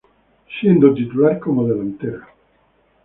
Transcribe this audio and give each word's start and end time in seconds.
Siendo 0.59 0.95
titular 0.95 1.37
como 1.37 1.67
delantera. 1.67 2.27